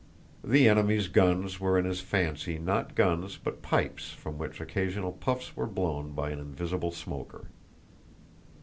[0.43, 5.55] The enemy's guns were in his fancy not guns but pipes from which occasional puffs
[5.55, 7.49] were blown by an invisible smoker.